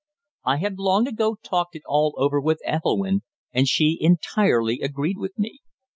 I 0.43 0.57
had 0.57 0.79
long 0.79 1.07
ago 1.07 1.37
talked 1.43 1.75
it 1.75 1.83
all 1.85 2.15
over 2.17 2.41
with 2.41 2.59
Ethelwynn, 2.65 3.21
and 3.53 3.67
she 3.67 3.99
entirely 4.01 4.79
agreed 4.81 5.19
with 5.19 5.37
me. 5.37 5.59